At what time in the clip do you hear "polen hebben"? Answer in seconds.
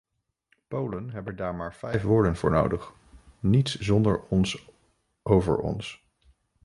0.67-1.35